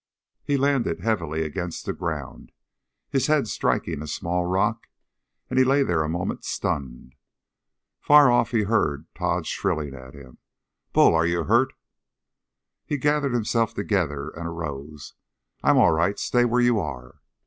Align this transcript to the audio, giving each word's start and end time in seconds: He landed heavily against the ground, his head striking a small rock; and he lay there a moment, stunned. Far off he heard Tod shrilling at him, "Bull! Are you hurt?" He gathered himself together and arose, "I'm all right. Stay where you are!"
He 0.43 0.57
landed 0.57 1.01
heavily 1.01 1.43
against 1.43 1.85
the 1.85 1.93
ground, 1.93 2.51
his 3.11 3.27
head 3.27 3.47
striking 3.47 4.01
a 4.01 4.07
small 4.07 4.45
rock; 4.45 4.87
and 5.47 5.59
he 5.59 5.63
lay 5.63 5.83
there 5.83 6.01
a 6.01 6.09
moment, 6.09 6.43
stunned. 6.43 7.13
Far 7.99 8.31
off 8.31 8.49
he 8.49 8.63
heard 8.63 9.05
Tod 9.13 9.45
shrilling 9.45 9.93
at 9.93 10.15
him, 10.15 10.39
"Bull! 10.91 11.13
Are 11.13 11.27
you 11.27 11.43
hurt?" 11.43 11.73
He 12.83 12.97
gathered 12.97 13.35
himself 13.35 13.75
together 13.75 14.29
and 14.29 14.47
arose, 14.47 15.13
"I'm 15.61 15.77
all 15.77 15.91
right. 15.91 16.17
Stay 16.17 16.45
where 16.45 16.61
you 16.61 16.79
are!" 16.79 17.21